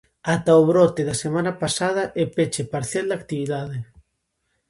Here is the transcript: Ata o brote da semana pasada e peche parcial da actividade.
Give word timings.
Ata 0.33 0.51
o 0.61 0.63
brote 0.71 1.01
da 1.09 1.15
semana 1.23 1.51
pasada 1.63 2.03
e 2.21 2.23
peche 2.35 2.63
parcial 2.73 3.05
da 3.07 3.15
actividade. 3.21 3.77